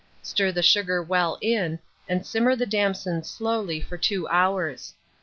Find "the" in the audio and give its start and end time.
0.51-0.63, 2.55-2.65